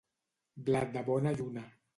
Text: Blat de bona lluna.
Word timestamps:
Blat 0.69 0.91
de 0.97 1.05
bona 1.13 1.37
lluna. 1.39 1.69